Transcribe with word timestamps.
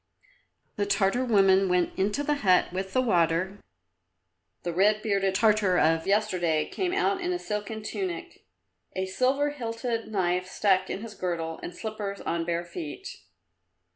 The 0.77 0.87
Tartar 0.87 1.23
woman 1.23 1.69
went 1.69 1.93
into 1.95 2.23
the 2.23 2.33
hut 2.41 2.73
with 2.73 2.93
the 2.93 3.03
water; 3.03 3.59
the 4.63 4.73
red 4.73 5.03
bearded 5.03 5.35
Tartar 5.35 5.77
of 5.77 6.07
yesterday 6.07 6.67
came 6.67 6.91
out 6.91 7.21
in 7.21 7.31
a 7.31 7.37
silken 7.37 7.83
tunic, 7.83 8.43
a 8.95 9.05
silver 9.05 9.51
hilted 9.51 10.07
knife 10.07 10.47
stuck 10.47 10.89
in 10.89 11.03
his 11.03 11.13
girdle 11.13 11.59
and 11.61 11.75
slippers 11.75 12.19
on 12.21 12.45
bare 12.45 12.65
feet. 12.65 13.09